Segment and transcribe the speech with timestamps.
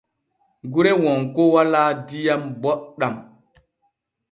[0.71, 3.15] Gure Wonko walaa diyam booɗam.